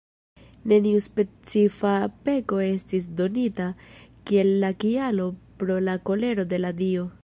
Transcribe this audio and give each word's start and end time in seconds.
Neniu 0.69 1.01
specifa 1.07 1.91
peko 2.29 2.63
estis 2.69 3.11
donita 3.21 3.69
kiel 4.31 4.53
la 4.65 4.75
kialo 4.85 5.33
pro 5.63 5.81
la 5.89 6.01
kolero 6.11 6.53
de 6.55 6.65
la 6.65 6.79
dio. 6.87 7.11